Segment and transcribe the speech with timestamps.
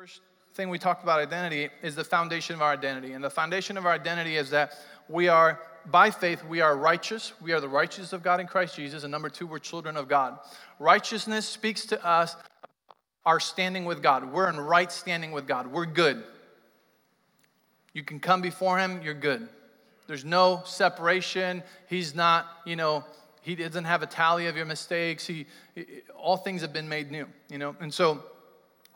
[0.00, 0.22] First
[0.54, 3.12] thing we talked about identity is the foundation of our identity.
[3.12, 4.72] And the foundation of our identity is that
[5.10, 7.34] we are, by faith, we are righteous.
[7.42, 9.04] We are the righteous of God in Christ Jesus.
[9.04, 10.38] And number two, we're children of God.
[10.78, 12.34] Righteousness speaks to us
[13.26, 14.32] our standing with God.
[14.32, 15.66] We're in right standing with God.
[15.66, 16.24] We're good.
[17.92, 19.50] You can come before Him, you're good.
[20.06, 21.62] There's no separation.
[21.90, 23.04] He's not, you know,
[23.42, 25.26] He doesn't have a tally of your mistakes.
[25.26, 25.44] He,
[26.16, 27.76] all things have been made new, you know.
[27.80, 28.24] And so,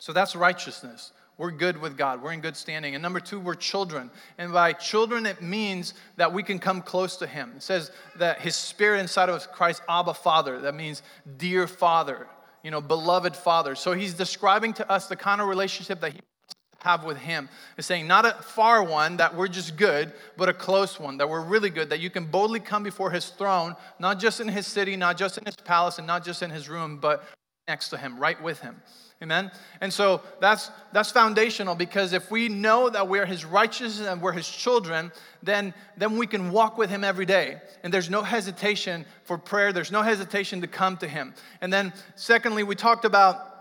[0.05, 1.13] so that's righteousness.
[1.39, 2.23] We're good with God.
[2.23, 2.95] We're in good standing.
[2.95, 4.11] And number two, we're children.
[4.37, 7.55] And by children, it means that we can come close to Him.
[7.57, 10.61] It says that His Spirit inside of us, Christ, Abba Father.
[10.61, 11.03] That means
[11.39, 12.27] dear Father,
[12.63, 13.75] you know, beloved Father.
[13.75, 16.21] So He's describing to us the kind of relationship that He
[16.83, 17.49] have with Him.
[17.79, 21.31] It's saying not a far one that we're just good, but a close one that
[21.31, 24.67] we're really good, that you can boldly come before His throne, not just in His
[24.67, 27.25] city, not just in His palace, and not just in His room, but
[27.67, 28.77] next to Him, right with Him.
[29.23, 29.51] Amen.
[29.81, 34.33] And so that's that's foundational because if we know that we're his righteousness and we're
[34.33, 35.13] his children,
[35.43, 37.61] then then we can walk with him every day.
[37.83, 39.73] And there's no hesitation for prayer.
[39.73, 41.33] There's no hesitation to come to him.
[41.61, 43.55] And then secondly, we talked about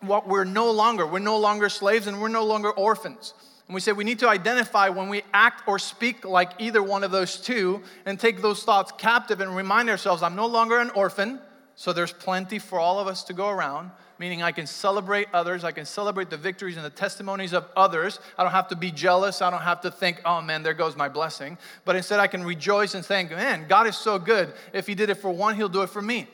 [0.00, 1.06] what we're no longer.
[1.06, 3.34] We're no longer slaves and we're no longer orphans.
[3.66, 7.04] And we say we need to identify when we act or speak like either one
[7.04, 10.90] of those two and take those thoughts captive and remind ourselves I'm no longer an
[10.90, 11.40] orphan,
[11.74, 13.90] so there's plenty for all of us to go around.
[14.18, 18.18] Meaning, I can celebrate others, I can celebrate the victories and the testimonies of others.
[18.36, 20.96] I don't have to be jealous, I don't have to think, oh man, there goes
[20.96, 21.56] my blessing.
[21.84, 24.52] But instead, I can rejoice and think, man, God is so good.
[24.72, 26.26] If He did it for one, He'll do it for me.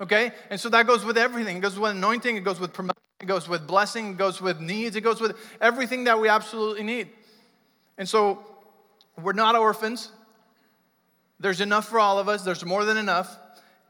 [0.00, 0.32] Okay?
[0.50, 1.56] And so that goes with everything.
[1.56, 4.60] It goes with anointing, it goes with promotion, it goes with blessing, it goes with
[4.60, 7.08] needs, it goes with everything that we absolutely need.
[7.96, 8.44] And so
[9.20, 10.10] we're not orphans.
[11.40, 13.38] There's enough for all of us, there's more than enough.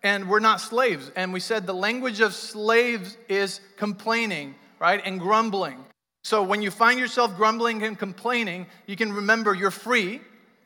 [0.02, 1.10] And we're not slaves.
[1.14, 5.00] And we said the language of slaves is complaining, right?
[5.04, 5.84] And grumbling.
[6.24, 10.20] So when you find yourself grumbling and complaining, you can remember you're free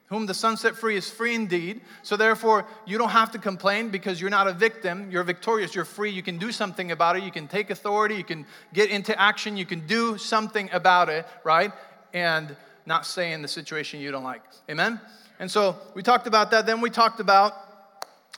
[0.08, 1.80] whom the Son set free is free indeed.
[2.02, 5.10] So therefore, you don't have to complain because you're not a victim.
[5.10, 5.74] You're victorious.
[5.74, 6.10] You're free.
[6.10, 7.24] You can do something about it.
[7.24, 8.14] You can take authority.
[8.14, 9.56] You can get into action.
[9.56, 11.72] You can do something about it, right?
[12.12, 14.42] And not stay in the situation you don't like.
[14.70, 15.00] Amen?
[15.40, 16.66] And so we talked about that.
[16.66, 17.52] Then we talked about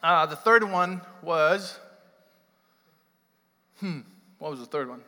[0.03, 1.79] uh, the third one was,
[3.81, 4.01] hmm,
[4.39, 5.03] what was the third one?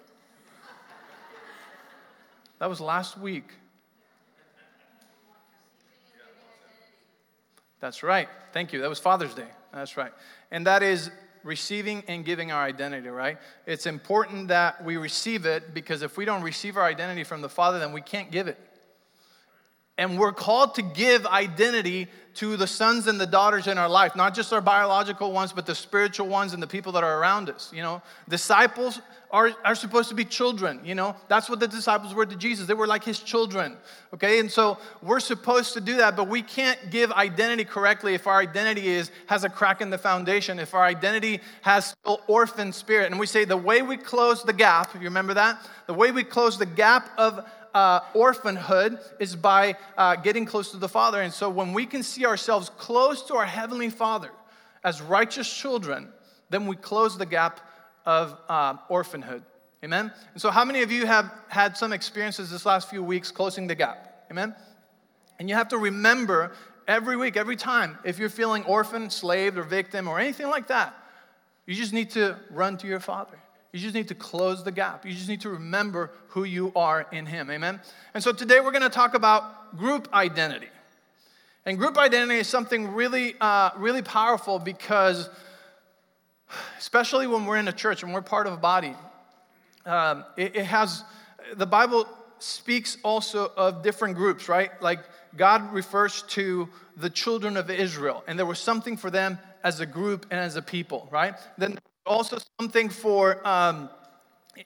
[2.59, 3.49] That was last week.
[7.81, 8.29] That's right.
[8.53, 8.81] Thank you.
[8.83, 9.49] That was Father's Day.
[9.73, 10.13] That's right.
[10.51, 11.11] And that is
[11.43, 13.39] receiving and giving our identity, right?
[13.67, 17.49] It's important that we receive it because if we don't receive our identity from the
[17.49, 18.59] Father, then we can't give it.
[20.01, 24.17] And we're called to give identity to the sons and the daughters in our life,
[24.17, 27.51] not just our biological ones, but the spiritual ones and the people that are around
[27.51, 27.71] us.
[27.71, 30.81] You know, disciples are, are supposed to be children.
[30.85, 32.67] You know, that's what the disciples were to Jesus.
[32.67, 33.77] They were like his children.
[34.15, 38.27] Okay, and so we're supposed to do that, but we can't give identity correctly if
[38.27, 42.73] our identity is has a crack in the foundation, if our identity has still orphan
[42.73, 43.11] spirit.
[43.11, 45.61] And we say the way we close the gap, you remember that?
[45.87, 47.45] The way we close the gap of
[47.75, 51.23] uh, orphanhood is by uh, getting close to the Father.
[51.23, 54.31] And so when we can see ourselves close to our Heavenly Father
[54.85, 56.09] as righteous children,
[56.49, 57.61] then we close the gap
[58.05, 59.43] of uh, orphanhood.
[59.83, 60.13] Amen?
[60.33, 63.67] And so, how many of you have had some experiences this last few weeks closing
[63.67, 64.27] the gap?
[64.31, 64.55] Amen?
[65.39, 66.53] And you have to remember
[66.87, 70.95] every week, every time, if you're feeling orphan, slave, or victim, or anything like that,
[71.65, 73.39] you just need to run to your Father.
[73.73, 75.07] You just need to close the gap.
[75.07, 77.51] You just need to remember who you are in Him.
[77.51, 77.81] Amen?
[78.15, 80.69] And so today we're going to talk about group identity.
[81.65, 85.29] And group identity is something really, uh, really powerful because,
[86.79, 88.95] especially when we're in a church and we're part of a body,
[89.87, 91.05] um, it, it has,
[91.55, 92.09] the Bible
[92.39, 94.71] speaks also of different groups, right?
[94.83, 95.01] Like
[95.37, 99.87] God refers to the children of Israel, and there was something for them as a
[99.87, 101.35] group and as a people, right?
[101.57, 103.91] Then also something for um,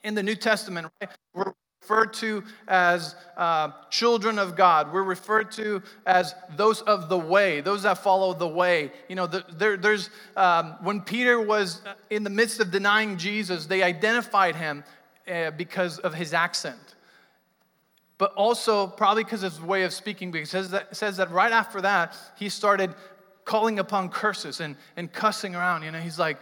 [0.03, 1.09] in the New Testament, right?
[1.33, 4.91] We're referred to as uh, children of God.
[4.91, 8.91] We're referred to as those of the way, those that follow the way.
[9.07, 13.67] You know, the, there, there's um, when Peter was in the midst of denying Jesus,
[13.67, 14.83] they identified him
[15.31, 16.95] uh, because of his accent.
[18.17, 21.29] But also, probably because of his way of speaking, because it says that, says that
[21.31, 22.95] right after that, he started
[23.43, 25.83] calling upon curses and, and cussing around.
[25.83, 26.37] You know, he's like,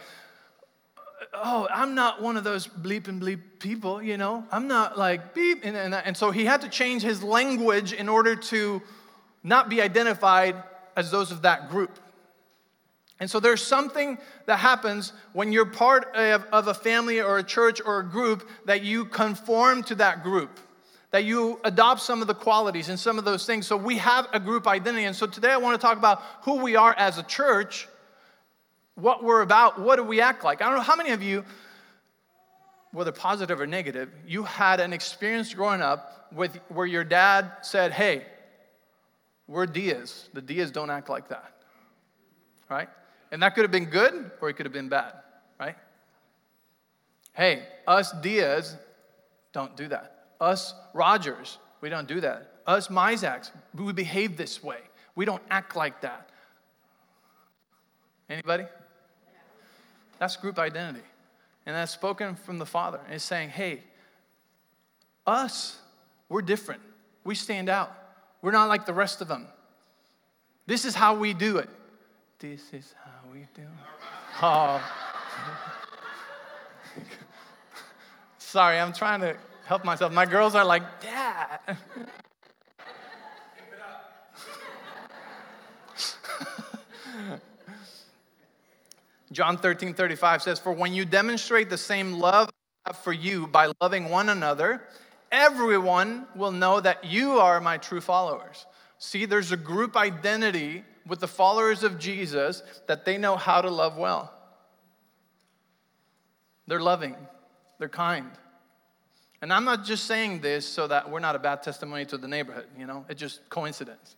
[1.33, 4.45] oh, I'm not one of those bleep and bleep people, you know?
[4.51, 5.63] I'm not like beep.
[5.63, 8.81] And, and, and so he had to change his language in order to
[9.43, 10.55] not be identified
[10.95, 11.99] as those of that group.
[13.19, 14.17] And so there's something
[14.47, 18.49] that happens when you're part of, of, a family or a church or a group
[18.65, 20.59] that you conform to that group.
[21.11, 23.67] that you adopt some of the qualities and some of those things.
[23.67, 25.05] So we have a group identity.
[25.05, 27.87] And so today I want to talk about who we are as a church,
[28.95, 30.61] what we're about, what do we act like.
[30.61, 31.43] I don't know how many of you,
[32.91, 37.91] whether positive or negative, you had an experience growing up with where your dad said,
[37.91, 38.25] Hey,
[39.47, 40.29] we're Diaz.
[40.33, 41.53] The Diaz don't act like that.
[42.69, 42.89] Right?
[43.31, 45.13] And that could have been good or it could have been bad,
[45.59, 45.75] right?
[47.33, 48.75] Hey, us Diaz
[49.53, 50.27] don't do that.
[50.39, 52.51] Us Rogers, we don't do that.
[52.67, 54.77] Us Mizaks, we behave this way.
[55.15, 56.29] We don't act like that.
[58.29, 58.65] Anybody?
[60.23, 61.03] That's group identity.
[61.65, 63.01] And that's spoken from the Father.
[63.03, 63.81] And it's saying, hey,
[65.27, 65.77] us,
[66.29, 66.79] we're different.
[67.25, 67.91] We stand out.
[68.41, 69.47] We're not like the rest of them.
[70.65, 71.67] This is how we do it.
[72.39, 73.67] This is how we do it.
[74.41, 74.81] Oh.
[78.37, 79.35] Sorry, I'm trying to
[79.65, 80.13] help myself.
[80.13, 81.59] My girls are like, Dad.
[89.33, 92.49] John 13, 35 says, For when you demonstrate the same love
[93.03, 94.81] for you by loving one another,
[95.31, 98.65] everyone will know that you are my true followers.
[98.99, 103.69] See, there's a group identity with the followers of Jesus that they know how to
[103.69, 104.31] love well.
[106.67, 107.15] They're loving,
[107.79, 108.29] they're kind.
[109.41, 112.29] And I'm not just saying this so that we're not a bad testimony to the
[112.29, 114.15] neighborhood, you know, it's just coincidence.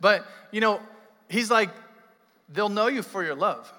[0.00, 0.80] But, you know,
[1.28, 1.70] he's like,
[2.48, 3.72] they'll know you for your love.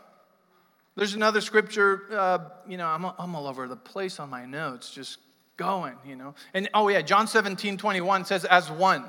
[0.95, 4.91] There's another scripture, uh, you know, I'm, I'm all over the place on my notes,
[4.91, 5.19] just
[5.57, 6.35] going, you know.
[6.53, 9.03] And oh, yeah, John 17, 21 says, as one,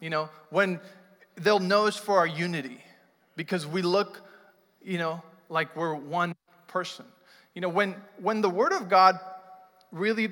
[0.00, 0.78] you know, when
[1.36, 2.78] they'll know us for our unity
[3.36, 4.20] because we look,
[4.82, 6.34] you know, like we're one
[6.68, 7.06] person.
[7.54, 9.18] You know, when, when the Word of God
[9.90, 10.30] really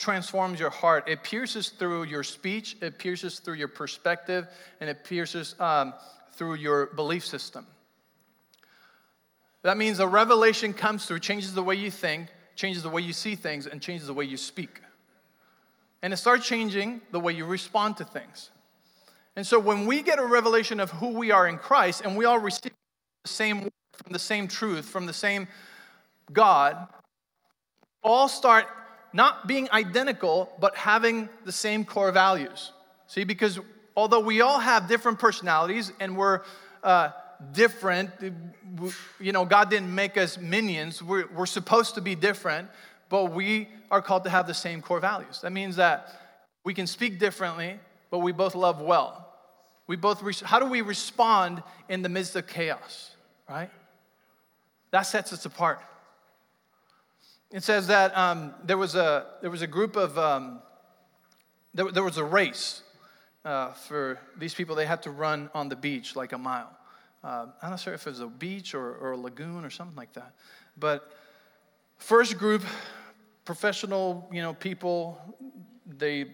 [0.00, 1.04] transforms your heart.
[1.06, 4.48] It pierces through your speech, it pierces through your perspective,
[4.80, 5.94] and it pierces um,
[6.32, 7.66] through your belief system.
[9.62, 13.12] That means a revelation comes through, changes the way you think, changes the way you
[13.12, 14.80] see things, and changes the way you speak.
[16.02, 18.50] And it starts changing the way you respond to things.
[19.36, 22.24] And so when we get a revelation of who we are in Christ and we
[22.24, 22.72] all receive
[23.24, 25.46] the same from the same truth, from the same
[26.32, 26.88] God,
[28.02, 28.66] all start
[29.12, 32.72] not being identical, but having the same core values.
[33.06, 33.60] See, because
[33.96, 36.42] although we all have different personalities and we're
[36.82, 37.10] uh,
[37.52, 38.10] different,
[39.18, 42.68] you know, God didn't make us minions, we're, we're supposed to be different,
[43.08, 45.40] but we are called to have the same core values.
[45.42, 46.20] That means that
[46.64, 47.78] we can speak differently,
[48.10, 49.26] but we both love well.
[49.86, 53.10] We both, re- how do we respond in the midst of chaos,
[53.48, 53.70] right?
[54.92, 55.80] That sets us apart.
[57.52, 60.60] It says that um, there, was a, there was a group of, um,
[61.74, 62.82] there, there was a race
[63.44, 64.76] uh, for these people.
[64.76, 66.70] They had to run on the beach like a mile.
[67.22, 69.96] Uh, I'm not sure if it was a beach or, or a lagoon or something
[69.96, 70.34] like that.
[70.78, 71.12] But
[71.98, 72.62] first group,
[73.44, 75.18] professional, you know, people,
[75.86, 76.26] they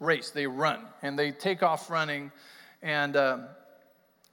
[0.00, 2.32] race, they run, and they take off running.
[2.82, 3.44] And, um,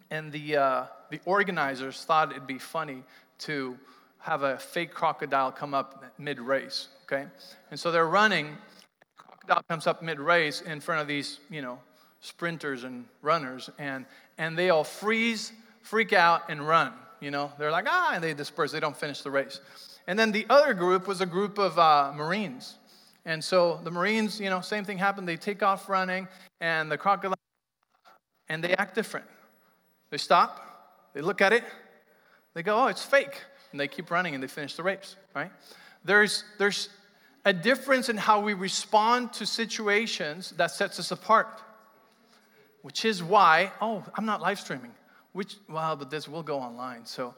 [0.10, 3.04] and the, uh, the organizers thought it'd be funny
[3.40, 3.78] to
[4.20, 7.26] have a fake crocodile come up mid race, okay?
[7.72, 8.56] And so they're running,
[9.18, 11.80] crocodile comes up mid race in front of these, you know,
[12.20, 14.06] sprinters and runners, and,
[14.38, 15.52] and they all freeze,
[15.82, 16.94] freak out, and run.
[17.20, 19.60] You know, they're like, ah, and they disperse, they don't finish the race.
[20.08, 22.76] And then the other group was a group of uh, Marines.
[23.26, 25.28] And so the Marines, you know, same thing happened.
[25.28, 26.28] They take off running,
[26.60, 27.38] and the crocodile,
[28.50, 29.28] and they act different.
[30.10, 31.64] They stop, they look at it,
[32.54, 33.40] they go, oh, it's fake
[33.72, 35.52] and they keep running and they finish the race, right?
[36.04, 36.90] There's, there's
[37.46, 41.62] a difference in how we respond to situations that sets us apart,
[42.82, 44.92] which is why, oh, I'm not live streaming.
[45.34, 47.34] Which, well, but this will go online, so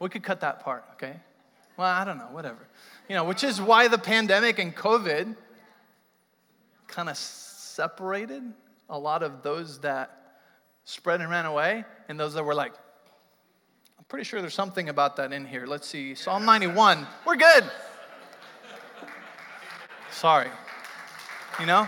[0.00, 1.14] we could cut that part, okay?
[1.76, 2.58] Well, I don't know, whatever.
[3.08, 5.36] You know, which is why the pandemic and COVID
[6.88, 8.42] kind of separated
[8.88, 10.40] a lot of those that
[10.84, 12.72] spread and ran away and those that were like,
[13.98, 15.66] I'm pretty sure there's something about that in here.
[15.66, 16.14] Let's see.
[16.14, 17.06] Psalm 91.
[17.26, 17.64] We're good.
[20.10, 20.48] Sorry.
[21.58, 21.86] You know?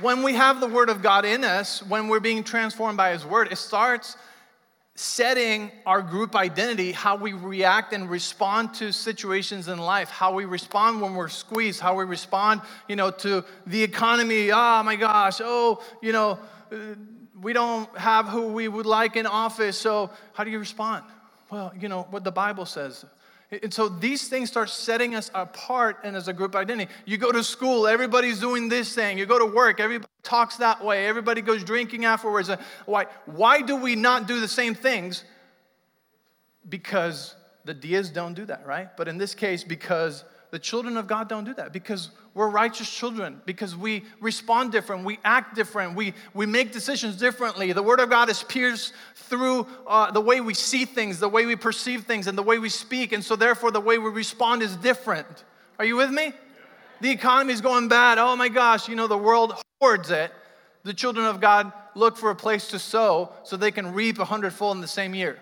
[0.00, 3.24] When we have the Word of God in us, when we're being transformed by His
[3.24, 4.16] Word, it starts
[4.94, 10.44] setting our group identity, how we react and respond to situations in life, how we
[10.44, 14.50] respond when we're squeezed, how we respond, you know, to the economy.
[14.52, 16.38] Oh my gosh, oh, you know,
[17.40, 21.04] we don't have who we would like in office, so how do you respond?
[21.50, 23.04] Well, you know what the Bible says.
[23.50, 26.90] And so these things start setting us apart and as a group identity.
[27.04, 29.18] You go to school, everybody's doing this thing.
[29.18, 31.06] You go to work, everybody talks that way.
[31.06, 32.50] Everybody goes drinking afterwards.
[32.86, 35.24] Why, why do we not do the same things?
[36.68, 38.96] Because the Diaz don't do that, right?
[38.96, 40.24] But in this case, because
[40.56, 45.04] the children of God don't do that because we're righteous children, because we respond different,
[45.04, 47.72] we act different, we, we make decisions differently.
[47.72, 51.44] The Word of God is pierced through uh, the way we see things, the way
[51.44, 53.12] we perceive things, and the way we speak.
[53.12, 55.44] And so, therefore, the way we respond is different.
[55.78, 56.32] Are you with me?
[57.02, 58.16] The economy is going bad.
[58.16, 60.32] Oh my gosh, you know, the world hoards it.
[60.84, 64.24] The children of God look for a place to sow so they can reap a
[64.24, 65.38] hundredfold in the same year.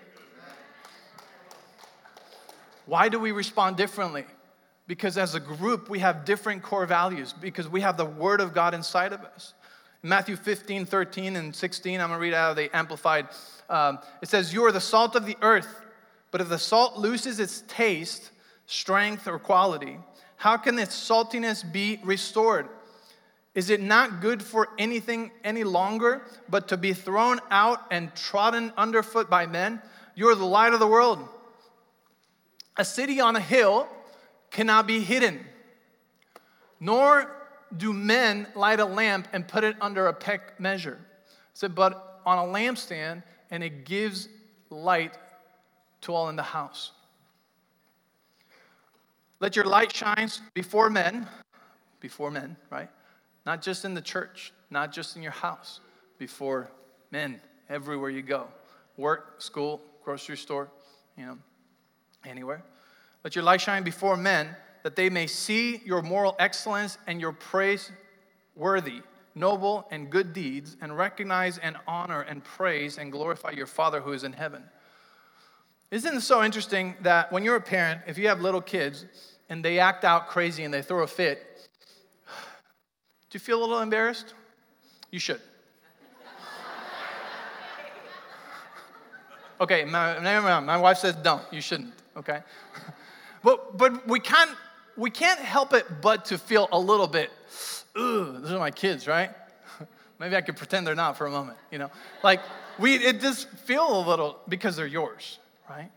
[2.85, 4.25] Why do we respond differently?
[4.87, 8.53] Because as a group, we have different core values because we have the Word of
[8.53, 9.53] God inside of us.
[10.03, 13.27] Matthew 15, 13, and 16, I'm gonna read out of the Amplified.
[13.69, 15.81] Um, it says, You are the salt of the earth,
[16.29, 18.29] but if the salt loses its taste,
[18.67, 19.97] strength, or quality,
[20.37, 22.67] how can its saltiness be restored?
[23.55, 28.73] Is it not good for anything any longer but to be thrown out and trodden
[28.77, 29.81] underfoot by men?
[30.13, 31.27] You are the light of the world.
[32.77, 33.87] A city on a hill
[34.55, 35.45] cannot be hidden,
[36.79, 37.29] nor
[37.75, 40.97] do men light a lamp and put it under a peck measure.
[41.53, 43.21] So, but on a lampstand,
[43.51, 44.29] and it gives
[44.69, 45.17] light
[46.01, 46.93] to all in the house.
[49.41, 51.27] Let your light shine before men,
[51.99, 52.89] before men, right?
[53.45, 55.81] Not just in the church, not just in your house,
[56.17, 56.71] before
[57.11, 58.47] men, everywhere you go.
[58.95, 60.69] Work, school, grocery store,
[61.17, 61.37] you know,
[62.25, 62.63] anywhere.
[63.25, 67.31] Let your light shine before men, that they may see your moral excellence and your
[67.31, 67.91] praise
[68.55, 69.01] worthy,
[69.33, 74.11] noble, and good deeds, and recognize and honor and praise and glorify your Father who
[74.11, 74.61] is in heaven.
[75.89, 79.05] Isn't it so interesting that when you're a parent, if you have little kids
[79.49, 81.67] and they act out crazy and they throw a fit,
[82.27, 84.35] do you feel a little embarrassed?
[85.09, 85.41] You should.
[89.59, 91.41] Okay, my, my wife says don't.
[91.51, 92.41] You shouldn't, okay?
[93.45, 94.49] But, but we, can't,
[94.97, 97.29] we can't help it but to feel a little bit,
[97.95, 99.29] ooh, those are my kids, right?
[100.19, 101.91] Maybe I could pretend they're not for a moment, you know?
[102.23, 102.41] Like,
[102.79, 105.37] we, it just feel a little because they're yours,
[105.69, 105.91] right?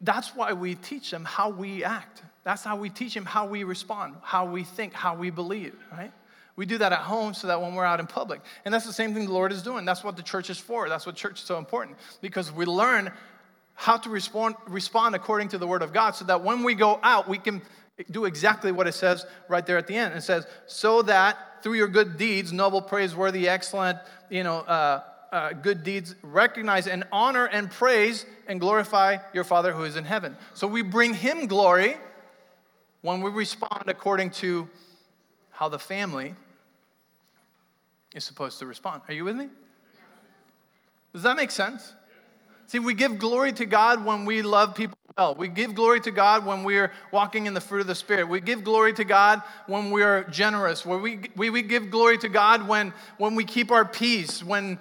[0.00, 2.22] That's why we teach them how we act.
[2.44, 6.12] That's how we teach them how we respond, how we think, how we believe, right?
[6.56, 8.40] We do that at home so that when we're out in public.
[8.64, 9.84] And that's the same thing the Lord is doing.
[9.84, 10.88] That's what the church is for.
[10.88, 13.12] That's what church is so important because we learn
[13.80, 16.98] how to respond, respond according to the Word of God so that when we go
[17.00, 17.62] out, we can
[18.10, 20.14] do exactly what it says right there at the end.
[20.14, 25.52] It says, so that through your good deeds, noble, praiseworthy, excellent, you know, uh, uh,
[25.52, 30.36] good deeds, recognize and honor and praise and glorify your Father who is in heaven.
[30.54, 31.96] So we bring Him glory
[33.02, 34.68] when we respond according to
[35.52, 36.34] how the family
[38.12, 39.02] is supposed to respond.
[39.06, 39.48] Are you with me?
[41.12, 41.94] Does that make sense?
[42.68, 45.34] See, we give glory to God when we love people well.
[45.34, 48.28] We give glory to God when we're walking in the fruit of the Spirit.
[48.28, 50.84] We give glory to God when we're generous.
[50.84, 54.78] Where we, we, we give glory to God when, when we keep our peace, when,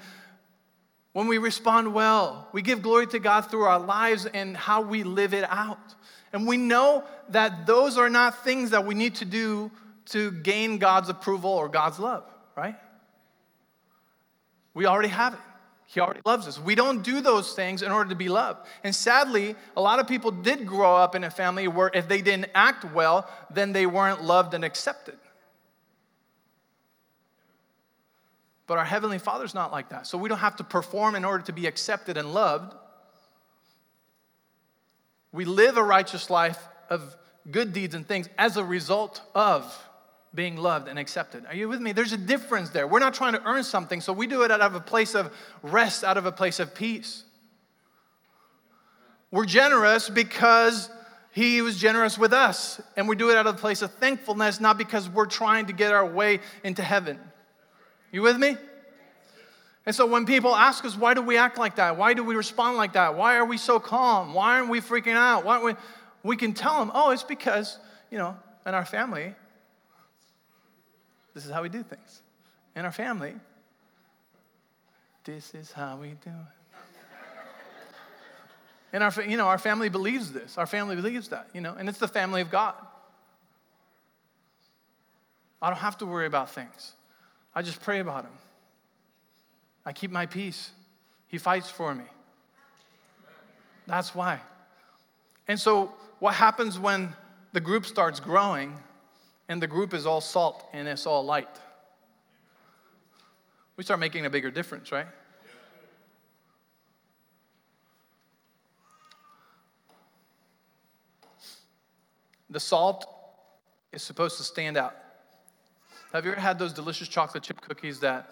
[1.14, 2.50] when we respond well.
[2.52, 5.96] We give glory to God through our lives and how we live it out.
[6.34, 9.72] And we know that those are not things that we need to do
[10.08, 12.76] to gain God's approval or God's love, right?
[14.74, 15.40] We already have it.
[15.90, 16.60] He already loves us.
[16.60, 18.68] We don't do those things in order to be loved.
[18.84, 22.22] And sadly, a lot of people did grow up in a family where if they
[22.22, 25.18] didn't act well, then they weren't loved and accepted.
[28.68, 30.06] But our Heavenly Father's not like that.
[30.08, 32.76] So we don't have to perform in order to be accepted and loved.
[35.32, 37.16] We live a righteous life of
[37.50, 39.87] good deeds and things as a result of
[40.38, 41.48] being loved and accepted.
[41.48, 41.94] Are you with me?
[41.94, 42.88] There's a difference there.
[42.88, 45.34] We're not trying to earn something, so we do it out of a place of
[45.64, 47.24] rest, out of a place of peace.
[49.32, 50.92] We're generous because
[51.32, 54.60] he was generous with us, and we do it out of a place of thankfulness,
[54.60, 57.20] not because we're trying to get our way into heaven.
[58.12, 58.58] You with me?
[59.88, 61.98] And so when people ask us, why do we act like that?
[61.98, 63.18] Why do we respond like that?
[63.18, 64.36] Why are we so calm?
[64.36, 65.44] Why aren't we freaking out?
[65.44, 65.74] Why we?
[66.22, 67.80] We can tell them, oh, it's because,
[68.12, 69.34] you know, in our family,
[71.38, 72.24] this is how we do things.
[72.76, 73.36] In our family,
[75.24, 76.34] this is how we do it.
[78.92, 80.58] And our, you know, our family believes this.
[80.58, 82.74] Our family believes that, you know, and it's the family of God.
[85.62, 86.94] I don't have to worry about things.
[87.54, 88.34] I just pray about Him.
[89.86, 90.72] I keep my peace.
[91.28, 92.06] He fights for me.
[93.86, 94.40] That's why.
[95.48, 97.14] And so, what happens when
[97.54, 98.74] the group starts growing
[99.50, 101.48] and the group is all salt and it's all light?
[103.76, 105.08] We start making a bigger difference, right?
[112.50, 113.06] The salt
[113.92, 114.96] is supposed to stand out.
[116.14, 118.32] Have you ever had those delicious chocolate chip cookies that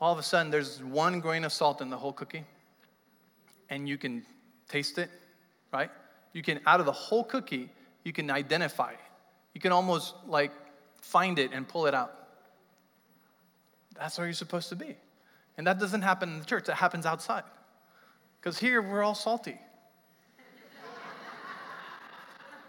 [0.00, 2.44] all of a sudden there's one grain of salt in the whole cookie
[3.70, 4.24] and you can
[4.68, 5.10] taste it,
[5.72, 5.90] right?
[6.32, 7.70] You can, out of the whole cookie,
[8.04, 8.92] you can identify.
[9.54, 10.52] You can almost like
[11.00, 12.14] find it and pull it out.
[13.96, 14.96] That's where you're supposed to be.
[15.56, 17.42] And that doesn't happen in the church, that happens outside.
[18.40, 19.58] Because here we're all salty.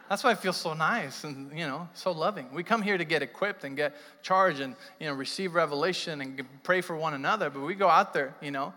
[0.09, 2.51] That's why I feel so nice and you know so loving.
[2.51, 3.93] We come here to get equipped and get
[4.23, 7.51] charged and you know receive revelation and pray for one another.
[7.51, 8.73] But we go out there, you know,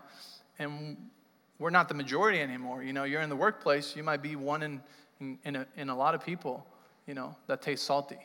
[0.59, 0.95] and
[1.57, 2.83] we're not the majority anymore.
[2.83, 3.95] You know, you're in the workplace.
[3.95, 4.81] You might be one in
[5.19, 6.65] in, in, a, in a lot of people,
[7.07, 8.17] you know, that taste salty.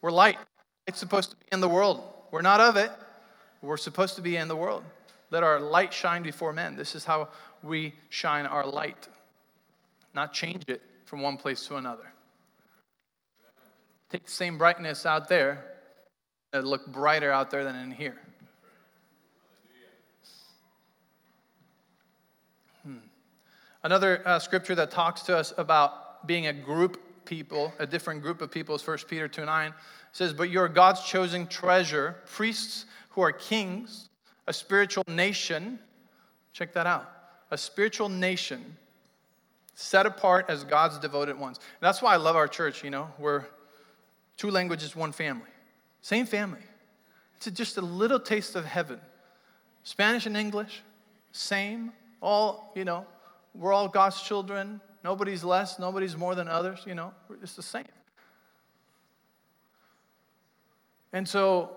[0.00, 0.38] We're light.
[0.86, 2.02] It's supposed to be in the world.
[2.30, 2.90] We're not of it.
[3.62, 4.84] We're supposed to be in the world.
[5.30, 6.76] Let our light shine before men.
[6.76, 7.28] This is how
[7.62, 9.08] we shine our light
[10.16, 12.10] not change it from one place to another.
[14.10, 15.64] Take the same brightness out there
[16.52, 18.16] and look brighter out there than in here.
[22.82, 22.96] Hmm.
[23.82, 28.40] Another uh, scripture that talks to us about being a group people, a different group
[28.40, 29.68] of people, is 1 Peter 2 9.
[29.68, 29.74] It
[30.12, 34.08] says, But you're God's chosen treasure, priests who are kings,
[34.46, 35.78] a spiritual nation.
[36.52, 37.10] Check that out.
[37.50, 38.76] A spiritual nation
[39.74, 41.58] set apart as God's devoted ones.
[41.58, 43.44] And that's why I love our church, you know, we're
[44.36, 45.50] two languages, one family.
[46.00, 46.60] Same family.
[47.36, 48.98] It's just a little taste of heaven.
[49.82, 50.82] Spanish and English,
[51.32, 51.92] same.
[52.22, 53.06] All, you know,
[53.54, 54.80] we're all God's children.
[55.06, 57.84] Nobody's less, nobody's more than others, you know, it's the same.
[61.12, 61.76] And so,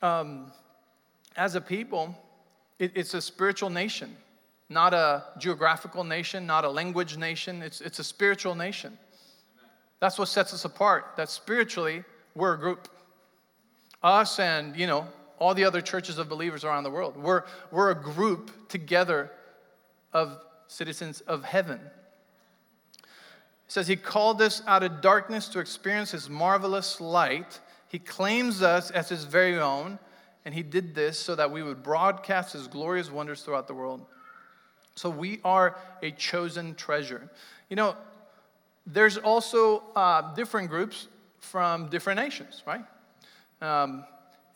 [0.00, 0.52] um,
[1.36, 2.16] as a people,
[2.78, 4.16] it, it's a spiritual nation
[4.68, 7.62] not a geographical nation, not a language nation.
[7.62, 8.96] It's, it's a spiritual nation.
[10.00, 12.88] That's what sets us apart, that spiritually, we're a group.
[14.02, 15.06] Us and, you know,
[15.38, 17.16] all the other churches of believers around the world.
[17.16, 19.30] We're, we're a group together
[20.12, 20.38] of
[20.72, 21.80] citizens of heaven.
[22.96, 23.02] It
[23.68, 27.60] says, He called us out of darkness to experience His marvelous light.
[27.88, 29.98] He claims us as His very own,
[30.44, 34.04] and He did this so that we would broadcast His glorious wonders throughout the world.
[34.94, 37.30] So we are a chosen treasure.
[37.68, 37.96] You know,
[38.86, 41.08] there's also uh, different groups
[41.38, 42.84] from different nations, right?
[43.60, 44.04] Um,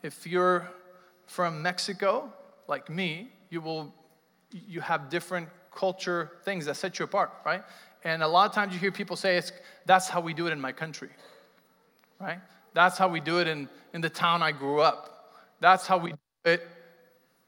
[0.03, 0.69] if you're
[1.27, 2.33] from Mexico,
[2.69, 3.95] like me, you will
[4.53, 7.63] you have different culture things that set you apart, right?
[8.03, 9.53] And a lot of times you hear people say, it's,
[9.85, 11.11] that's how we do it in my country,
[12.21, 12.39] right?
[12.75, 15.35] That's how we do it in, in the town I grew up.
[15.61, 16.67] That's how we do it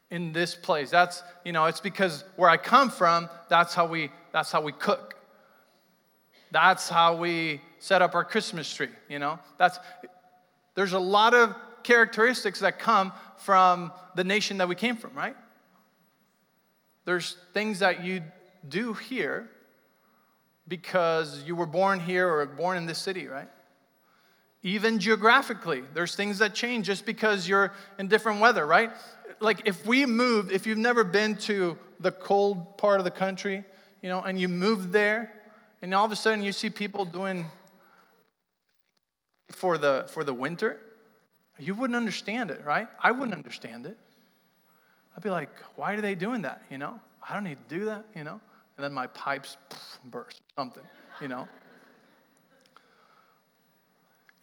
[0.09, 0.89] in this place.
[0.89, 4.71] That's, you know, it's because where I come from, that's how we that's how we
[4.71, 5.15] cook.
[6.51, 9.39] That's how we set up our Christmas tree, you know?
[9.57, 9.79] That's
[10.75, 15.35] there's a lot of characteristics that come from the nation that we came from, right?
[17.09, 18.21] There's things that you
[18.67, 19.49] do here
[20.67, 23.49] because you were born here or born in this city, right?
[24.61, 28.91] Even geographically, there's things that change just because you're in different weather, right?
[29.39, 33.63] like if we moved, if you've never been to the cold part of the country,
[34.03, 35.33] you know, and you moved there,
[35.81, 37.47] and all of a sudden you see people doing
[39.49, 40.79] for the for the winter,
[41.57, 42.87] you wouldn't understand it, right?
[43.01, 43.97] I wouldn't understand it.
[45.19, 46.61] I'd be like, why are they doing that?
[46.71, 46.97] You know,
[47.29, 48.39] I don't need to do that, you know.
[48.77, 49.57] And then my pipes
[50.05, 50.83] burst, something,
[51.19, 51.45] you know.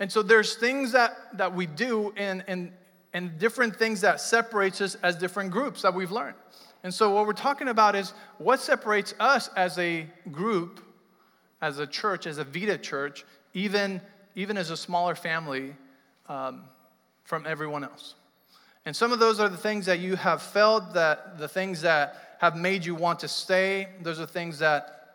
[0.01, 2.73] And so there's things that, that we do, and, and,
[3.15, 6.37] and different things that separates us as different groups that we've learned.
[6.83, 10.85] And so what we're talking about is what separates us as a group,
[11.63, 13.99] as a church, as a Vida church, even,
[14.35, 15.75] even as a smaller family
[16.29, 16.65] um,
[17.25, 18.15] from everyone else.
[18.87, 22.37] And some of those are the things that you have felt, that the things that
[22.39, 23.89] have made you want to stay.
[24.01, 25.09] Those are things that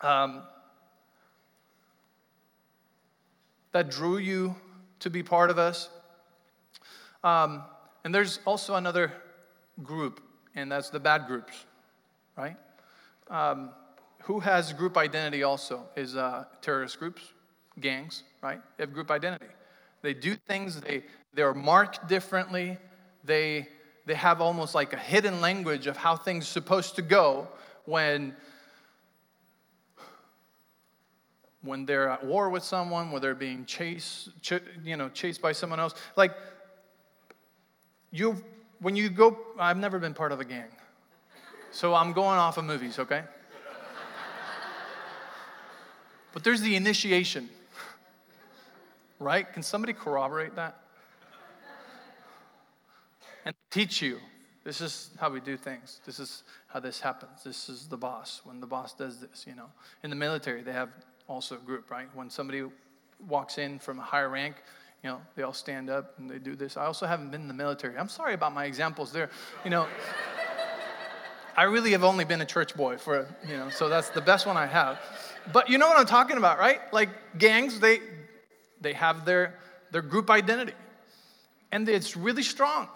[0.00, 0.42] um,
[3.72, 4.56] that drew you
[5.00, 5.90] to be part of us.
[7.22, 7.62] Um,
[8.04, 9.12] and there's also another
[9.82, 10.22] group,
[10.54, 11.52] and that's the bad groups,
[12.36, 12.56] right?
[13.28, 13.70] Um,
[14.22, 17.22] who has group identity also is uh, terrorist groups,
[17.78, 18.60] gangs, right?
[18.78, 19.52] They have group identity.
[20.00, 21.04] They do things, they,
[21.34, 22.78] they're marked differently,
[23.24, 23.68] they,
[24.06, 27.48] they have almost like a hidden language of how things supposed to go
[27.84, 28.34] when
[31.62, 35.52] when they're at war with someone, when they're being chased, ch- you know, chased by
[35.52, 35.94] someone else.
[36.16, 36.32] Like
[38.10, 38.42] you,
[38.80, 40.70] when you go, I've never been part of a gang,
[41.70, 43.22] so I'm going off of movies, okay?
[46.32, 47.48] but there's the initiation,
[49.18, 49.50] right?
[49.52, 50.79] Can somebody corroborate that?
[53.44, 54.18] And teach you
[54.64, 56.00] this is how we do things.
[56.04, 57.42] This is how this happens.
[57.44, 58.42] This is the boss.
[58.44, 59.70] When the boss does this, you know.
[60.02, 60.90] In the military, they have
[61.28, 62.08] also a group, right?
[62.14, 62.64] When somebody
[63.26, 64.56] walks in from a higher rank,
[65.02, 66.76] you know, they all stand up and they do this.
[66.76, 67.96] I also haven't been in the military.
[67.96, 69.30] I'm sorry about my examples there.
[69.64, 69.86] You know,
[71.56, 74.46] I really have only been a church boy for, you know, so that's the best
[74.46, 75.00] one I have.
[75.54, 76.80] But you know what I'm talking about, right?
[76.92, 78.00] Like gangs, they
[78.82, 79.54] they have their
[79.90, 80.74] their group identity.
[81.72, 82.88] And it's really strong.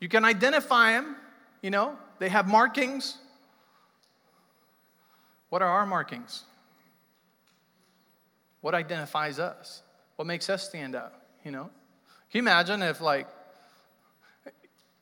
[0.00, 1.16] You can identify them,
[1.62, 3.18] you know, they have markings.
[5.48, 6.44] What are our markings?
[8.60, 9.82] What identifies us?
[10.16, 11.14] What makes us stand out?
[11.44, 11.70] You know?
[12.30, 13.28] Can you imagine if like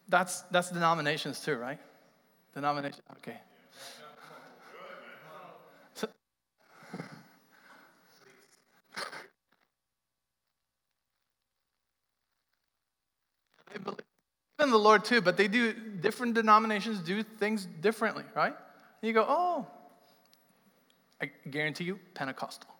[0.09, 1.79] that's that's denominations too, right?
[2.55, 3.01] Denomination.
[3.19, 3.39] Okay.
[14.59, 18.55] in the Lord too, but they do different denominations do things differently, right?
[18.55, 19.67] And you go, oh,
[21.21, 22.71] I guarantee you, Pentecostal,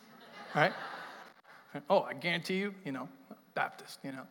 [0.54, 0.72] right?
[1.88, 3.08] Oh, I guarantee you, you know,
[3.54, 4.26] Baptist, you know.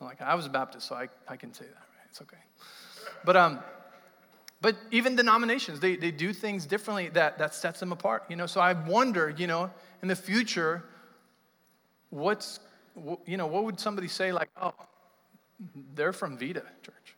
[0.00, 2.06] like I was a Baptist, so I, I can say that, right?
[2.10, 2.36] It's okay.
[3.24, 3.60] But um,
[4.60, 8.46] but even denominations, they, they do things differently that, that sets them apart, you know.
[8.46, 10.84] So I wonder, you know, in the future,
[12.08, 12.60] what's
[13.26, 14.72] you know, what would somebody say like, oh,
[15.94, 17.16] they're from Vida Church.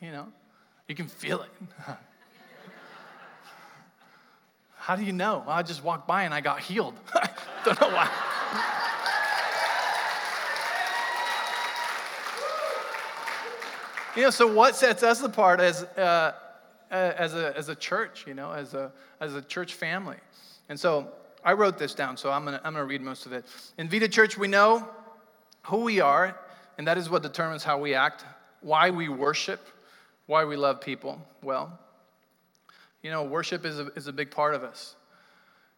[0.00, 0.28] You know,
[0.88, 1.50] you can feel it.
[4.76, 5.44] How do you know?
[5.46, 6.94] Well, I just walked by and I got healed.
[7.64, 8.08] Don't know why.
[14.16, 16.32] you know, so what sets us apart as, uh,
[16.90, 18.90] as, a, as a church, you know, as a,
[19.20, 20.16] as a church family?
[20.70, 21.12] And so
[21.44, 23.44] I wrote this down, so I'm going to I'm going to read most of it.
[23.76, 24.88] In Vita Church, we know
[25.64, 26.38] who we are
[26.80, 28.24] and that is what determines how we act,
[28.62, 29.60] why we worship,
[30.24, 31.78] why we love people well.
[33.02, 34.94] You know, worship is a, is a big part of us.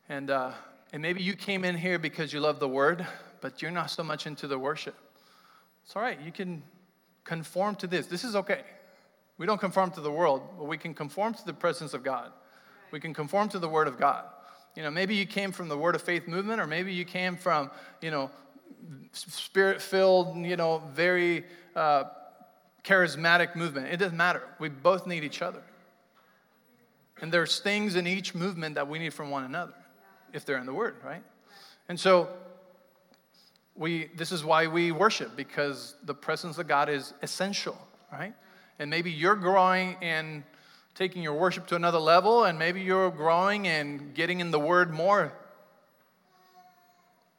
[0.09, 0.53] And, uh,
[0.93, 3.05] and maybe you came in here because you love the word,
[3.41, 4.95] but you're not so much into the worship.
[5.85, 6.21] It's all right.
[6.21, 6.63] You can
[7.25, 8.07] conform to this.
[8.07, 8.61] This is okay.
[9.39, 12.31] We don't conform to the world, but we can conform to the presence of God.
[12.93, 14.27] We can conform to the word of God.
[14.77, 17.37] You know, maybe you came from the word of faith movement, or maybe you came
[17.37, 18.31] from, you know,
[19.13, 21.45] spirit filled, you know, very
[21.77, 22.05] uh,
[22.85, 23.89] charismatic movement.
[23.89, 24.43] It doesn't matter.
[24.59, 25.63] We both need each other.
[27.21, 29.75] And there's things in each movement that we need from one another
[30.33, 31.23] if they're in the Word, right?
[31.89, 32.29] And so,
[33.75, 37.79] we, this is why we worship because the presence of God is essential,
[38.13, 38.35] right?
[38.79, 40.45] And maybe you're growing in
[40.95, 44.93] taking your worship to another level, and maybe you're growing and getting in the Word
[44.93, 45.33] more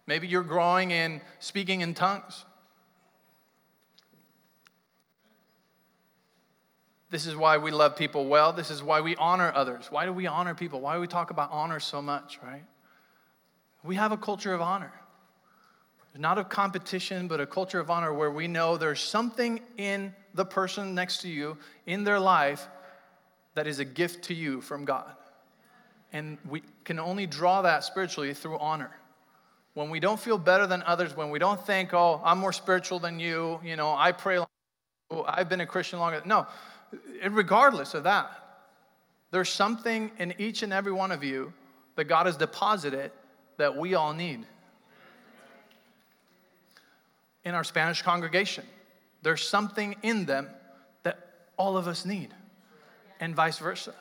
[0.06, 2.46] Maybe you're growing in speaking in tongues.
[7.10, 8.54] This is why we love people well.
[8.54, 9.88] This is why we honor others.
[9.92, 10.82] Why do we honor people?
[10.82, 12.64] Why do we talk about honor so much, right?
[13.84, 14.92] We have a culture of honor.
[16.18, 20.46] Not of competition, but a culture of honor where we know there's something in the
[20.46, 22.68] person next to you, in their life,
[23.56, 25.16] that is a gift to you from God.
[26.12, 28.92] And we can only draw that spiritually through honor
[29.74, 33.00] when we don't feel better than others, when we don't think, oh, I'm more spiritual
[33.00, 34.40] than you, you know, I pray,
[35.26, 36.22] I've been a Christian longer.
[36.26, 36.46] No,
[37.28, 38.32] regardless of that,
[39.32, 41.54] there's something in each and every one of you
[41.96, 43.12] that God has deposited
[43.58, 44.46] that we all need.
[47.44, 48.64] In our Spanish congregation,
[49.24, 50.50] there's something in them
[51.02, 51.20] that
[51.58, 52.30] all of us need,
[53.20, 53.94] and vice versa.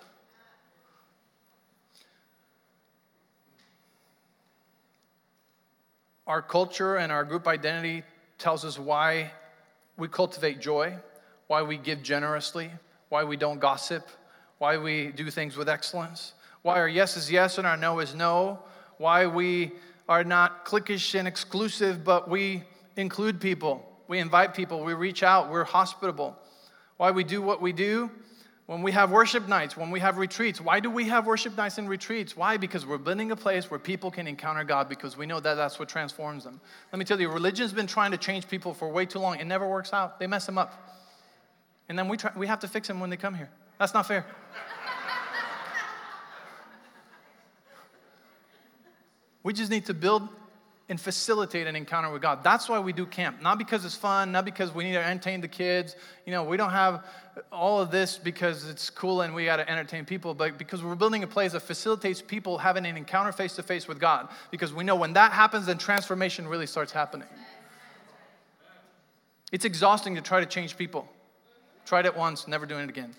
[6.32, 8.04] Our culture and our group identity
[8.38, 9.32] tells us why
[9.98, 10.94] we cultivate joy,
[11.46, 12.70] why we give generously,
[13.10, 14.08] why we don't gossip,
[14.56, 18.14] why we do things with excellence, why our yes is yes and our no is
[18.14, 18.60] no,
[18.96, 19.72] why we
[20.08, 22.62] are not cliquish and exclusive, but we
[22.96, 26.34] include people, we invite people, we reach out, we're hospitable,
[26.96, 28.10] why we do what we do
[28.72, 31.76] when we have worship nights, when we have retreats, why do we have worship nights
[31.76, 32.34] and retreats?
[32.34, 32.56] Why?
[32.56, 35.78] Because we're building a place where people can encounter God because we know that that's
[35.78, 36.58] what transforms them.
[36.90, 39.38] Let me tell you, religion's been trying to change people for way too long.
[39.38, 40.72] It never works out, they mess them up.
[41.90, 43.50] And then we, try, we have to fix them when they come here.
[43.78, 44.24] That's not fair.
[49.42, 50.30] we just need to build
[50.88, 52.42] and facilitate an encounter with God.
[52.42, 53.40] That's why we do camp.
[53.40, 55.96] Not because it's fun, not because we need to entertain the kids.
[56.26, 57.04] You know, we don't have
[57.50, 60.94] all of this because it's cool and we got to entertain people, but because we're
[60.94, 64.28] building a place that facilitates people having an encounter face to face with God.
[64.50, 67.28] Because we know when that happens, then transformation really starts happening.
[69.52, 71.08] It's exhausting to try to change people.
[71.86, 73.14] Tried it once, never doing it again.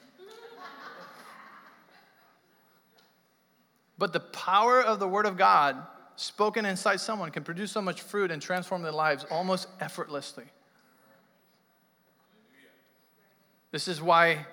[3.98, 5.78] But the power of the Word of God
[6.24, 10.46] spoken inside someone can produce so much fruit and transform their lives almost effortlessly.
[13.72, 14.46] This is why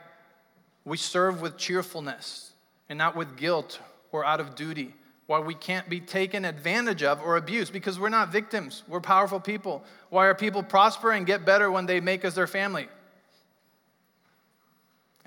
[0.85, 2.53] we serve with cheerfulness
[2.89, 3.79] and not with guilt
[4.13, 4.95] or out of duty.
[5.27, 8.83] Why we can't be taken advantage of or abused because we're not victims.
[8.89, 9.85] We're powerful people.
[10.09, 12.89] Why are people prosper and get better when they make us their family?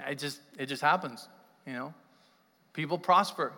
[0.06, 1.30] It just, it just happens,
[1.66, 1.94] you know.
[2.74, 3.54] People prosper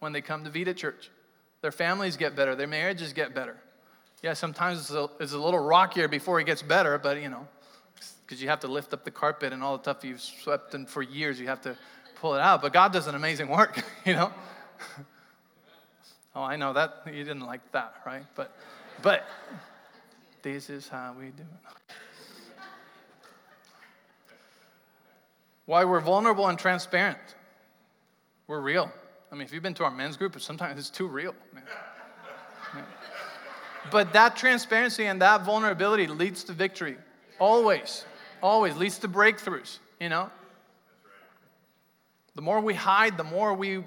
[0.00, 1.10] when they come to Vida Church.
[1.60, 3.56] Their families get better, their marriages get better.
[4.22, 7.46] Yeah, sometimes it's a, it's a little rockier before it gets better, but you know,
[8.24, 10.86] because you have to lift up the carpet and all the stuff you've swept in
[10.86, 11.76] for years, you have to
[12.16, 12.62] pull it out.
[12.62, 14.32] But God does an amazing work, you know.
[16.34, 18.24] oh, I know that you didn't like that, right?
[18.34, 18.56] But,
[19.02, 19.26] but
[20.42, 21.94] this is how we do it.
[25.66, 27.18] Why we're vulnerable and transparent.
[28.46, 28.90] We're real.
[29.30, 31.34] I mean, if you've been to our men's group, sometimes it's too real.
[32.74, 32.82] Yeah.
[33.90, 36.96] But that transparency and that vulnerability leads to victory.
[37.38, 38.04] Always.
[38.42, 40.30] Always leads to breakthroughs, you know?
[42.34, 43.84] The more we hide, the more we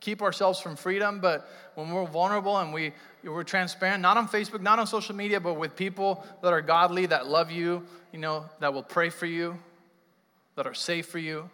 [0.00, 1.20] keep ourselves from freedom.
[1.20, 2.92] But when we're vulnerable and we,
[3.24, 7.06] we're transparent, not on Facebook, not on social media, but with people that are godly,
[7.06, 9.58] that love you, you know, that will pray for you,
[10.56, 11.48] that are safe for you,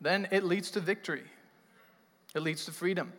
[0.00, 1.24] then it leads to victory.
[2.34, 3.12] It leads to freedom.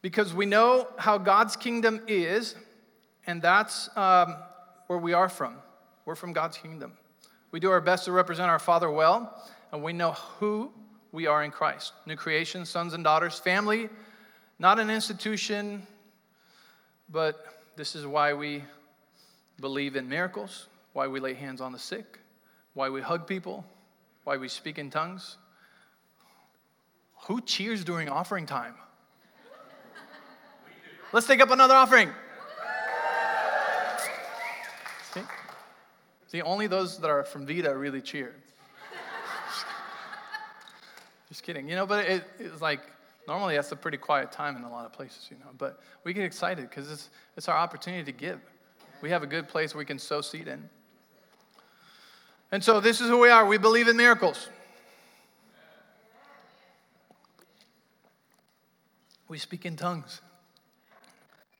[0.00, 2.56] Because we know how God's kingdom is,
[3.26, 4.36] and that's um,
[4.88, 5.54] where we are from.
[6.04, 6.92] We're from God's kingdom.
[7.52, 10.72] We do our best to represent our Father well, and we know who
[11.12, 11.92] we are in Christ.
[12.06, 13.88] New creation, sons and daughters, family,
[14.58, 15.86] not an institution,
[17.08, 18.64] but this is why we
[19.60, 22.18] believe in miracles, why we lay hands on the sick,
[22.74, 23.64] why we hug people,
[24.24, 25.36] why we speak in tongues.
[27.26, 28.74] Who cheers during offering time?
[31.12, 32.10] Let's take up another offering.
[35.12, 35.20] See?
[36.28, 38.34] See, only those that are from Vida really cheer.
[41.28, 41.68] Just kidding.
[41.68, 42.80] You know, but it, it's like
[43.28, 45.50] normally that's a pretty quiet time in a lot of places, you know.
[45.56, 48.40] But we get excited because it's, it's our opportunity to give.
[49.00, 50.68] We have a good place we can sow seed in.
[52.52, 53.46] And so this is who we are.
[53.46, 54.48] We believe in miracles.
[59.26, 60.20] We speak in tongues.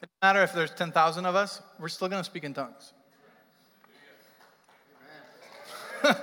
[0.02, 2.92] It doesn't matter if there's 10,000 of us, we're still going to speak in tongues.
[6.04, 6.16] it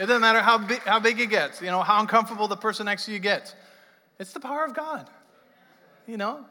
[0.00, 3.04] doesn't matter how big, how big it gets, you know, how uncomfortable the person next
[3.04, 3.54] to you gets.
[4.18, 5.08] It's the power of God.
[6.08, 6.44] You know,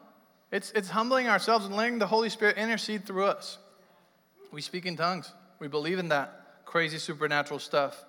[0.51, 3.57] it's, it's humbling ourselves and letting the Holy Spirit intercede through us.
[4.53, 5.33] We speak in tongues.
[5.59, 6.36] We believe in that
[6.67, 8.03] crazy supernatural stuff,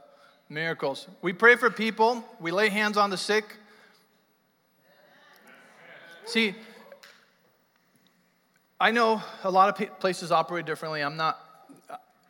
[0.48, 1.06] miracles.
[1.22, 3.44] We pray for people, we lay hands on the sick.
[6.26, 6.54] See,
[8.80, 11.02] I know a lot of places operate differently.
[11.02, 11.38] I'm not,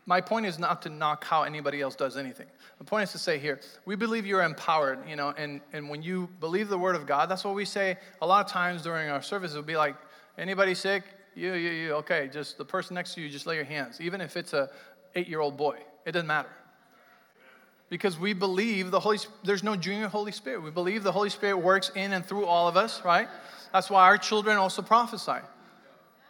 [0.04, 2.46] my point is not to knock how anybody else does anything.
[2.76, 6.02] The point is to say here, we believe you're empowered, you know, and, and when
[6.02, 9.08] you believe the word of God, that's what we say a lot of times during
[9.08, 9.52] our service.
[9.52, 9.96] It'll be like,
[10.36, 11.04] anybody sick?
[11.34, 14.20] You, you, you, okay, just the person next to you, just lay your hands, even
[14.20, 14.68] if it's a
[15.14, 15.78] eight-year-old boy.
[16.08, 16.48] It doesn't matter.
[17.90, 20.62] Because we believe the Holy there's no junior Holy Spirit.
[20.62, 23.28] We believe the Holy Spirit works in and through all of us, right?
[23.74, 25.44] That's why our children also prophesy.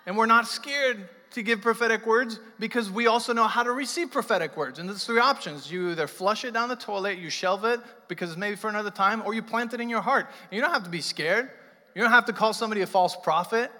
[0.04, 4.10] And we're not scared to give prophetic words because we also know how to receive
[4.10, 4.80] prophetic words.
[4.80, 5.70] And there's three options.
[5.70, 9.22] You either flush it down the toilet, you shelve it because maybe for another time,
[9.24, 10.26] or you plant it in your heart.
[10.50, 11.50] And you don't have to be scared.
[11.94, 13.70] You don't have to call somebody a false prophet.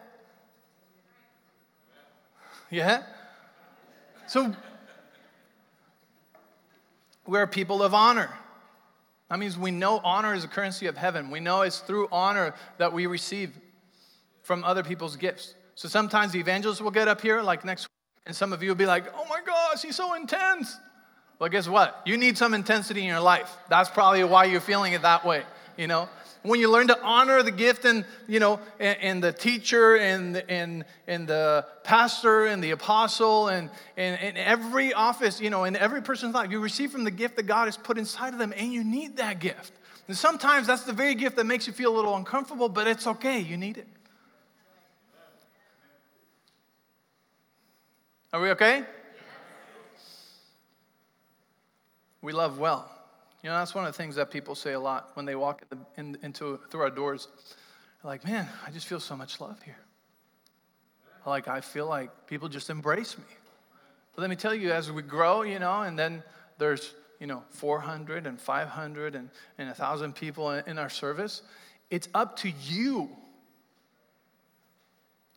[2.71, 3.03] Yeah?
[4.29, 4.55] So
[7.29, 8.31] we're people of honor.
[9.29, 11.31] That means we know honor is a currency of heaven.
[11.31, 13.53] We know it's through honor that we receive
[14.43, 15.55] from other people's gifts.
[15.75, 18.71] So sometimes the evangelists will get up here, like next week, and some of you
[18.71, 20.75] will be like, oh my gosh, he's so intense.
[21.39, 22.01] Well, guess what?
[22.07, 23.55] You need some intensity in your life.
[23.69, 25.43] That's probably why you're feeling it that way.
[25.77, 26.09] you know?
[26.49, 30.43] When you learn to honor the gift and, you know, and, and the teacher and,
[30.49, 35.77] and, and the pastor and the apostle and, and, and every office, you know, in
[35.77, 38.55] every person's life, you receive from the gift that God has put inside of them
[38.57, 39.73] and you need that gift.
[40.09, 43.07] And sometimes that's the very gift that makes you feel a little uncomfortable, but it's
[43.07, 43.87] okay, you need it.
[48.33, 48.85] Are we okay?
[52.23, 52.98] We love well.
[53.43, 55.63] You know, that's one of the things that people say a lot when they walk
[55.69, 57.29] the, in, into through our doors.
[58.03, 59.79] They're like, man, I just feel so much love here.
[61.25, 63.25] Like, I feel like people just embrace me.
[64.15, 66.23] But let me tell you, as we grow, you know, and then
[66.59, 71.43] there's, you know, 400 and 500 and, and 1,000 people in our service,
[71.91, 73.11] it's up to you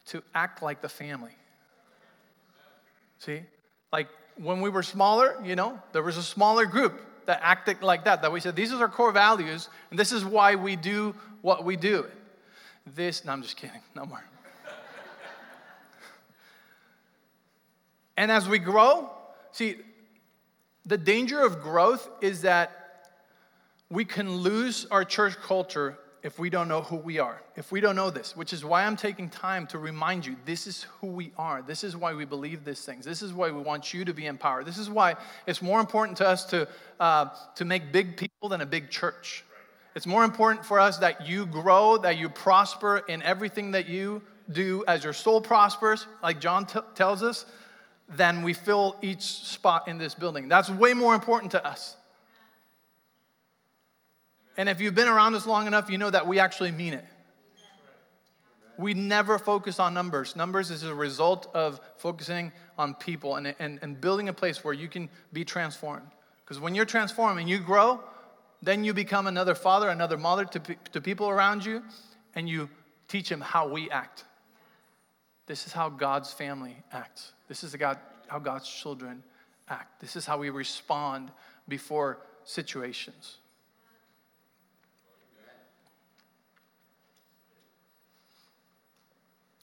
[0.08, 1.32] to act like the family.
[3.20, 3.42] See?
[3.94, 8.06] Like when we were smaller, you know, there was a smaller group that acted like
[8.06, 11.16] that, that we said, these are our core values, and this is why we do
[11.42, 12.06] what we do.
[12.96, 14.24] This, no, I'm just kidding, no more.
[18.18, 19.10] and as we grow,
[19.52, 19.78] see,
[20.86, 23.10] the danger of growth is that
[23.90, 27.82] we can lose our church culture if we don't know who we are, if we
[27.82, 31.08] don't know this, which is why I'm taking time to remind you this is who
[31.08, 31.64] we are.
[31.64, 33.06] This is why we believe these things.
[33.06, 34.66] This is why we want you to be empowered.
[34.66, 35.16] This is why
[35.48, 36.68] it's more important to us to,
[37.00, 39.44] uh, to make big people than a big church.
[39.96, 44.22] It's more important for us that you grow, that you prosper in everything that you
[44.52, 47.46] do as your soul prospers, like John t- tells us,
[48.08, 50.48] than we fill each spot in this building.
[50.48, 51.96] That's way more important to us.
[54.58, 57.06] And if you've been around us long enough, you know that we actually mean it.
[58.78, 60.36] We never focus on numbers.
[60.36, 64.74] Numbers is a result of focusing on people and, and, and building a place where
[64.74, 66.08] you can be transformed.
[66.44, 68.00] Because when you're transformed and you grow,
[68.62, 70.60] then you become another father, another mother to,
[70.94, 71.84] to people around you,
[72.36, 72.70] and you
[73.08, 74.26] teach them how we act.
[75.46, 77.34] This is how God's family acts.
[77.48, 79.24] This is God, how God's children
[79.68, 80.00] act.
[80.00, 81.32] This is how we respond
[81.68, 83.38] before situations.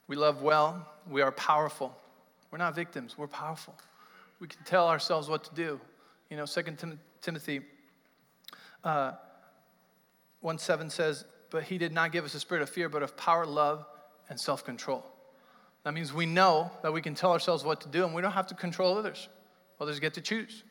[0.08, 0.86] We love well.
[1.08, 1.96] We are powerful.
[2.50, 3.16] We're not victims.
[3.16, 3.74] We're powerful.
[4.40, 5.80] We can tell ourselves what to do.
[6.30, 7.60] You know, Second Tim- Timothy
[8.82, 9.12] uh,
[10.40, 13.16] 1 7 says, But he did not give us a spirit of fear, but of
[13.16, 13.84] power, love,
[14.28, 15.04] and self control.
[15.84, 18.32] That means we know that we can tell ourselves what to do and we don't
[18.32, 19.28] have to control others.
[19.80, 20.64] Others get to choose.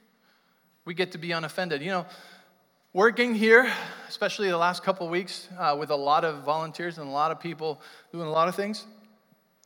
[0.86, 1.82] We get to be unoffended.
[1.82, 2.06] You know,
[2.94, 3.72] working here,
[4.08, 7.40] especially the last couple weeks, uh, with a lot of volunteers and a lot of
[7.40, 8.86] people doing a lot of things,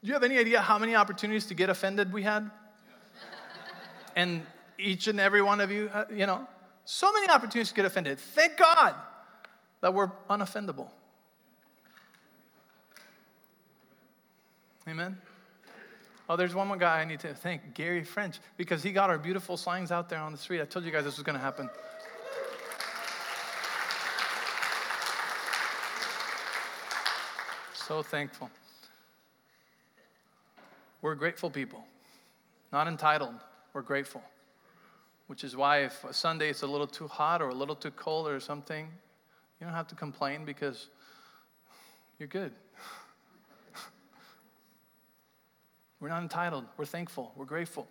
[0.02, 2.50] do you have any idea how many opportunities to get offended we had?
[4.16, 4.46] and
[4.78, 6.48] each and every one of you, uh, you know,
[6.86, 8.20] so many opportunities to get offended.
[8.20, 8.96] Thank God
[9.82, 10.90] that we're unoffendable.
[14.88, 15.18] Amen.
[16.28, 19.18] Oh, there's one more guy I need to thank, Gary French, because he got our
[19.18, 20.62] beautiful signs out there on the street.
[20.62, 21.70] I told you guys this was going to happen.
[27.74, 28.50] So thankful.
[31.02, 31.84] We're grateful people,
[32.72, 33.36] not entitled.
[33.74, 34.22] We're grateful.
[35.28, 38.28] Which is why if Sunday it's a little too hot or a little too cold
[38.28, 38.88] or something,
[39.60, 40.88] you don't have to complain because
[42.20, 42.52] you're good.
[46.00, 46.66] We're not entitled.
[46.78, 47.32] We're thankful.
[47.36, 47.88] We're grateful.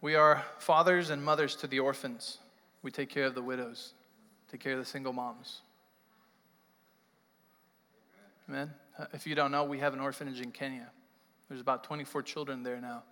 [0.00, 2.38] We are fathers and mothers to the orphans.
[2.82, 3.94] We take care of the widows,
[4.50, 5.62] take care of the single moms.
[8.48, 8.70] Amen.
[8.98, 10.90] Uh, if you don't know, we have an orphanage in Kenya.
[11.48, 13.04] There's about 24 children there now.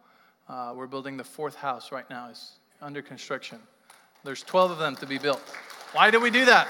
[0.49, 2.29] Uh, we're building the fourth house right now.
[2.31, 3.59] It's under construction.
[4.25, 5.43] There's 12 of them to be built.
[5.93, 6.69] Why do we do that?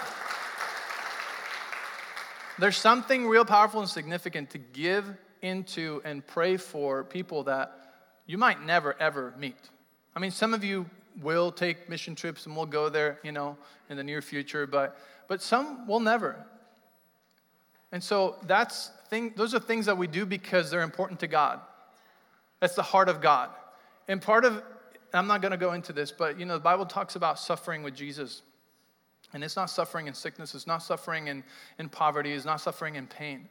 [2.59, 5.05] There's something real powerful and significant to give
[5.42, 7.72] into and pray for people that
[8.26, 9.57] you might never ever meet.
[10.14, 10.87] I mean, some of you
[11.22, 13.57] will take mission trips and we'll go there, you know,
[13.88, 14.98] in the near future, but
[15.29, 16.47] but some will never.
[17.93, 21.61] And so that's thing, those are things that we do because they're important to God.
[22.61, 23.51] That's the heart of God.
[24.09, 24.62] And part of,
[25.12, 27.82] I'm not going to go into this, but you know, the Bible talks about suffering
[27.82, 28.43] with Jesus.
[29.32, 31.43] And it's not suffering in sickness, it's not suffering in,
[31.78, 33.49] in poverty, it's not suffering in pain.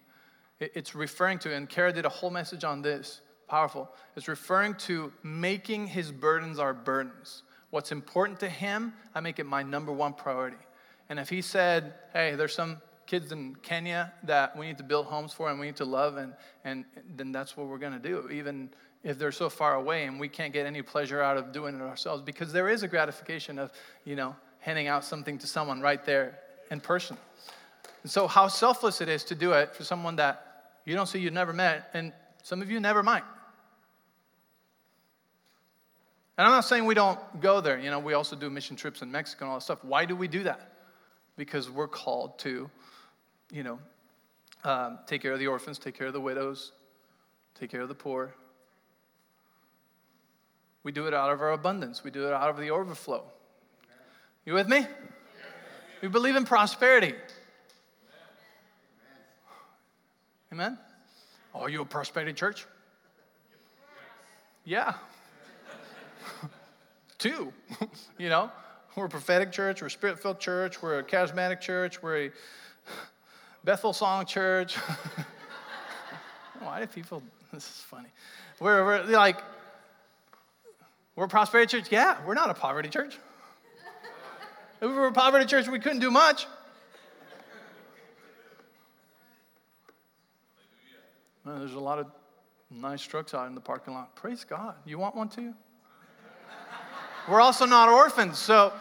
[0.60, 3.90] It, it's referring to, and Kara did a whole message on this, powerful.
[4.16, 7.44] It's referring to making his burdens our burdens.
[7.70, 10.58] What's important to him, I make it my number one priority.
[11.10, 15.06] And if he said, hey, there's some kids in Kenya that we need to build
[15.06, 16.34] homes for and we need to love, and,
[16.64, 16.86] and
[17.16, 18.70] then that's what we're going to do, even
[19.04, 21.82] if they're so far away and we can't get any pleasure out of doing it
[21.82, 23.72] ourselves, because there is a gratification of,
[24.04, 26.40] you know, handing out something to someone right there
[26.72, 27.18] in person.
[28.02, 30.42] And so, how selfless it is to do it for someone that
[30.86, 33.24] you don't see, you've never met, and some of you never might.
[36.38, 37.80] And I'm not saying we don't go there.
[37.80, 39.84] You know, we also do mission trips in Mexico and all that stuff.
[39.84, 40.72] Why do we do that?
[41.38, 42.70] Because we're called to,
[43.52, 43.80] you know,
[44.64, 46.72] um, take care of the orphans, take care of the widows,
[47.60, 48.34] take care of the poor.
[50.84, 53.24] We do it out of our abundance, we do it out of the overflow.
[54.46, 54.86] You with me?
[56.02, 57.16] We believe in prosperity.
[60.52, 60.78] Amen?
[61.54, 62.66] Are you a prosperity church?
[64.64, 64.94] Yeah.
[67.18, 67.52] Two.
[68.18, 68.52] you know,
[68.96, 72.32] we're a prophetic church, we're a spirit filled church, we're a charismatic church, we're a
[73.66, 74.76] Bethel Song Church.
[76.60, 78.10] Why do people, this is funny.
[78.60, 79.42] We're, we're like,
[81.16, 81.92] we're a prosperity church?
[81.92, 83.18] Yeah, we're not a poverty church.
[84.82, 86.46] If we were a poverty church, we couldn't do much.
[91.44, 92.08] Well, there's a lot of
[92.70, 94.16] nice trucks out in the parking lot.
[94.16, 94.76] Praise God.
[94.86, 95.56] You want one too?
[97.28, 98.38] We're also not orphans.
[98.38, 98.74] So,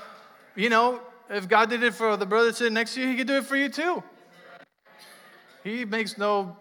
[0.55, 3.26] you know, if God did it for the brother sitting next to you, he could
[3.26, 4.03] do it for you too.
[5.65, 6.57] He makes no,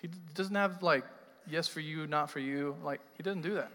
[0.00, 1.04] he doesn't have like,
[1.46, 2.74] yes for you, not for you.
[2.82, 3.70] Like, he doesn't do that.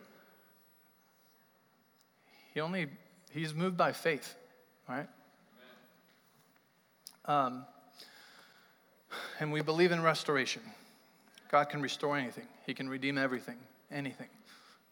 [2.53, 2.88] He only,
[3.32, 4.36] he's moved by faith,
[4.89, 5.08] right?
[7.26, 7.64] Um,
[9.39, 10.64] and we believe in restoration.
[11.51, 13.58] God can restore anything, He can redeem everything,
[13.91, 14.30] anything.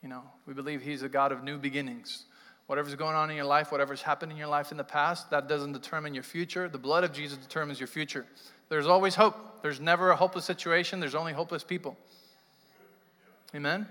[0.03, 2.25] You know, we believe He's a God of new beginnings.
[2.67, 5.47] Whatever's going on in your life, whatever's happened in your life in the past, that
[5.47, 6.67] doesn't determine your future.
[6.67, 8.25] The blood of Jesus determines your future.
[8.69, 9.61] There's always hope.
[9.61, 11.97] There's never a hopeless situation, there's only hopeless people.
[13.53, 13.87] Amen?